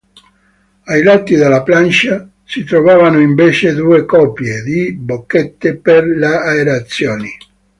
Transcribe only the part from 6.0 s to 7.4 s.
l'aerazione.